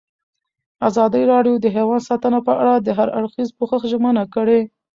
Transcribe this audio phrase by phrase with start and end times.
[0.87, 4.61] ازادي راډیو د حیوان ساتنه په اړه د هر اړخیز پوښښ ژمنه کړې.